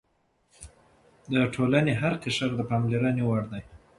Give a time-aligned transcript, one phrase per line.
[1.31, 3.63] د ټولنې هر قشر د پاملرنې وړ دی.